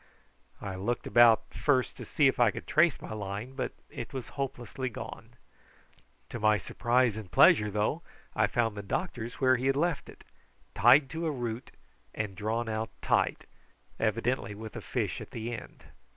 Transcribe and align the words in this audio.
I 0.61 0.73
looked 0.77 1.05
about 1.05 1.53
first 1.53 1.95
to 1.97 2.05
see 2.05 2.25
if 2.25 2.39
I 2.39 2.49
could 2.49 2.65
trace 2.65 2.99
my 2.99 3.13
line, 3.13 3.53
but 3.53 3.71
it 3.91 4.13
was 4.13 4.29
hopelessly 4.29 4.89
gone. 4.89 5.35
To 6.29 6.39
my 6.39 6.57
surprise 6.57 7.15
and 7.15 7.29
pleasure, 7.31 7.69
though, 7.69 8.01
I 8.35 8.47
found 8.47 8.75
the 8.75 8.81
doctor's 8.81 9.35
where 9.35 9.57
he 9.57 9.67
had 9.67 9.75
left 9.77 10.09
it, 10.09 10.23
tied 10.73 11.07
to 11.11 11.27
a 11.27 11.31
root 11.31 11.69
and 12.15 12.35
drawn 12.35 12.67
out 12.67 12.89
tight, 13.03 13.45
evidently 13.99 14.55
with 14.55 14.75
a 14.75 14.81
fish 14.81 15.21
at 15.21 15.29
the 15.29 15.53
end. 15.53 15.83